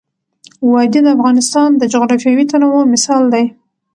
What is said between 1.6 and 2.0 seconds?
د